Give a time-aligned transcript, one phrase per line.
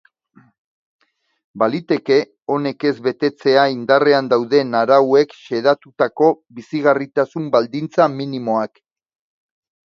[1.63, 2.15] Baliteke
[2.55, 6.31] honek ez betetzea indarrean dauden arauek xedatutako
[6.61, 8.83] bizigarritasun baldintza minimoak.